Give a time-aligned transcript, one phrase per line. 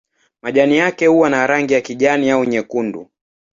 [0.41, 3.09] Majani yake huwa na rangi ya kijani au nyekundu.